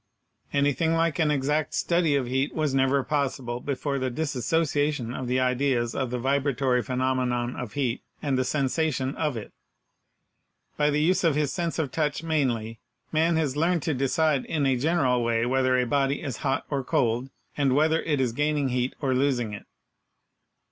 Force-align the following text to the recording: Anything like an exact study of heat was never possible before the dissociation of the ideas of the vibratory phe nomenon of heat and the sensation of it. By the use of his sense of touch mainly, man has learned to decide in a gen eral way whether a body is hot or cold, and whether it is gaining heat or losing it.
Anything 0.51 0.95
like 0.95 1.19
an 1.19 1.29
exact 1.29 1.75
study 1.75 2.15
of 2.15 2.25
heat 2.25 2.55
was 2.55 2.73
never 2.73 3.03
possible 3.03 3.59
before 3.59 3.99
the 3.99 4.09
dissociation 4.09 5.13
of 5.13 5.27
the 5.27 5.39
ideas 5.39 5.93
of 5.93 6.09
the 6.09 6.17
vibratory 6.17 6.81
phe 6.81 6.93
nomenon 6.97 7.55
of 7.55 7.73
heat 7.73 8.01
and 8.19 8.35
the 8.35 8.43
sensation 8.43 9.13
of 9.15 9.37
it. 9.37 9.53
By 10.75 10.89
the 10.89 11.03
use 11.03 11.23
of 11.23 11.35
his 11.35 11.53
sense 11.53 11.77
of 11.77 11.91
touch 11.91 12.23
mainly, 12.23 12.79
man 13.11 13.35
has 13.35 13.55
learned 13.55 13.83
to 13.83 13.93
decide 13.93 14.43
in 14.45 14.65
a 14.65 14.75
gen 14.75 14.97
eral 14.97 15.23
way 15.23 15.45
whether 15.45 15.77
a 15.77 15.85
body 15.85 16.23
is 16.23 16.37
hot 16.37 16.65
or 16.71 16.83
cold, 16.83 17.29
and 17.55 17.75
whether 17.75 18.01
it 18.01 18.19
is 18.19 18.33
gaining 18.33 18.69
heat 18.69 18.95
or 19.01 19.13
losing 19.13 19.53
it. 19.53 19.67